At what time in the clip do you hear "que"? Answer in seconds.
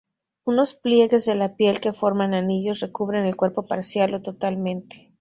1.79-1.93